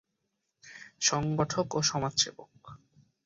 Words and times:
সংগঠক 1.01 1.67
ও 1.73 1.79
সমাজসেবক। 1.81 2.51